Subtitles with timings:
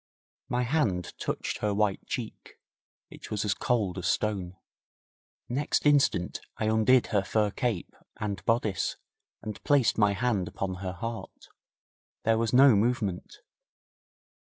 [0.49, 2.55] My hand touched her white cheek.
[3.11, 4.57] It was as cold as stone.
[5.47, 8.97] Next instant I undid her fur cape and bodice,
[9.43, 11.49] and placed my hand upon her heart.
[12.23, 13.41] There was no movement.